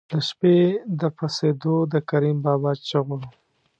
[0.11, 0.57] د شپې
[0.99, 3.17] د پسېدو د کریم بابا چغو.